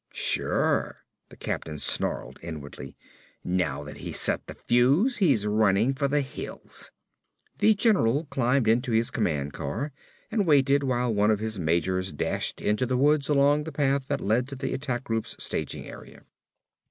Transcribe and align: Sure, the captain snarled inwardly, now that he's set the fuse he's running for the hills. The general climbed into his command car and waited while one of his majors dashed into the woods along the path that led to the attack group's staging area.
Sure, 0.13 1.05
the 1.29 1.35
captain 1.37 1.77
snarled 1.77 2.39
inwardly, 2.41 2.97
now 3.43 3.83
that 3.83 3.99
he's 3.99 4.19
set 4.19 4.47
the 4.47 4.55
fuse 4.55 5.17
he's 5.17 5.45
running 5.45 5.93
for 5.93 6.07
the 6.07 6.21
hills. 6.21 6.89
The 7.59 7.75
general 7.75 8.25
climbed 8.25 8.67
into 8.67 8.93
his 8.93 9.11
command 9.11 9.53
car 9.53 9.91
and 10.31 10.47
waited 10.47 10.81
while 10.81 11.13
one 11.13 11.29
of 11.29 11.37
his 11.37 11.59
majors 11.59 12.11
dashed 12.13 12.61
into 12.61 12.87
the 12.87 12.97
woods 12.97 13.29
along 13.29 13.63
the 13.65 13.71
path 13.71 14.07
that 14.07 14.21
led 14.21 14.47
to 14.47 14.55
the 14.55 14.73
attack 14.73 15.03
group's 15.03 15.35
staging 15.37 15.85
area. 15.87 16.23